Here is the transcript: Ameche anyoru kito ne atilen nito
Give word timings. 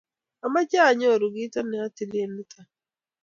Ameche 0.45 0.77
anyoru 0.89 1.27
kito 1.35 1.61
ne 1.65 1.77
atilen 1.85 2.29
nito 2.35 2.61